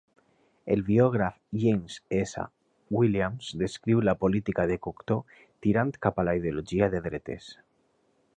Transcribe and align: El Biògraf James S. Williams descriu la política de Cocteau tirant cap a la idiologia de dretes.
El 0.75 0.79
Biògraf 0.85 1.35
James 1.63 1.97
S. 2.21 2.45
Williams 3.01 3.51
descriu 3.63 4.03
la 4.09 4.17
política 4.25 4.67
de 4.73 4.79
Cocteau 4.87 5.23
tirant 5.67 5.93
cap 6.07 6.23
a 6.25 6.31
la 6.31 6.37
idiologia 6.43 6.91
de 6.97 7.05
dretes. 7.11 7.53